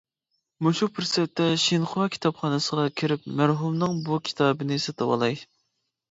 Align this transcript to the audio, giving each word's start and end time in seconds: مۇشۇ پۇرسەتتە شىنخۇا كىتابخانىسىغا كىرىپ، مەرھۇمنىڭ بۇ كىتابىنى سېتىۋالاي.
مۇشۇ 0.67 0.87
پۇرسەتتە 0.93 1.49
شىنخۇا 1.63 2.07
كىتابخانىسىغا 2.15 2.85
كىرىپ، 3.01 3.27
مەرھۇمنىڭ 3.41 3.99
بۇ 4.07 4.17
كىتابىنى 4.31 4.79
سېتىۋالاي. 4.87 5.39